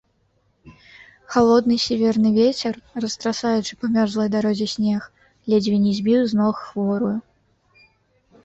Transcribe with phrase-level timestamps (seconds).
[1.33, 2.73] Халодны сіверны вецер,
[3.05, 5.01] растрасаючы па мёрзлай дарозе снег,
[5.55, 7.15] ледзьве не збіў з ног хворую.